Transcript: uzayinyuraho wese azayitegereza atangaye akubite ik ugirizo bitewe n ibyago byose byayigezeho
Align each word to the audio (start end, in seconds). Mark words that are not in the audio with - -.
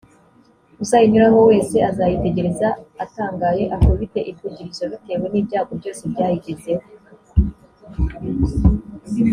uzayinyuraho 0.83 1.39
wese 1.49 1.75
azayitegereza 1.89 2.67
atangaye 3.03 3.63
akubite 3.75 4.19
ik 4.31 4.37
ugirizo 4.47 4.83
bitewe 4.91 5.25
n 5.29 5.35
ibyago 5.41 5.71
byose 5.79 6.01
byayigezeho 6.11 6.83